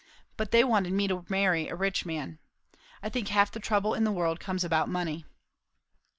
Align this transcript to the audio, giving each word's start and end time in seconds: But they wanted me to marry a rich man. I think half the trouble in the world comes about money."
But 0.35 0.49
they 0.49 0.63
wanted 0.63 0.93
me 0.93 1.07
to 1.09 1.27
marry 1.29 1.67
a 1.69 1.75
rich 1.75 2.07
man. 2.07 2.39
I 3.03 3.09
think 3.09 3.27
half 3.27 3.51
the 3.51 3.59
trouble 3.59 3.93
in 3.93 4.03
the 4.03 4.11
world 4.11 4.39
comes 4.39 4.63
about 4.63 4.89
money." 4.89 5.25